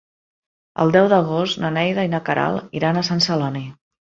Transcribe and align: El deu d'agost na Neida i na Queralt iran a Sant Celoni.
El 0.83 0.93
deu 0.95 1.09
d'agost 1.11 1.61
na 1.65 1.71
Neida 1.77 2.07
i 2.09 2.13
na 2.17 2.23
Queralt 2.31 2.75
iran 2.81 2.99
a 2.99 3.07
Sant 3.11 3.25
Celoni. 3.29 3.67